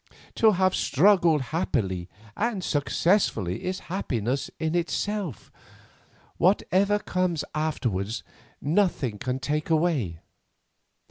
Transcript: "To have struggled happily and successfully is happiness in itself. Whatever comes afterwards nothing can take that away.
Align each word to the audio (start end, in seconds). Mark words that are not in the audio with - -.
"To 0.33 0.53
have 0.53 0.73
struggled 0.73 1.43
happily 1.53 2.09
and 2.35 2.63
successfully 2.63 3.63
is 3.63 3.81
happiness 3.81 4.49
in 4.59 4.73
itself. 4.73 5.51
Whatever 6.37 6.97
comes 6.97 7.43
afterwards 7.53 8.23
nothing 8.59 9.19
can 9.19 9.37
take 9.37 9.65
that 9.65 9.73
away. 9.75 10.19